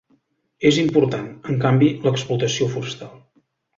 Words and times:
És 0.69 0.79
important, 0.83 1.27
en 1.55 1.59
canvi, 1.67 1.91
l'explotació 2.07 2.71
forestal. 2.77 3.13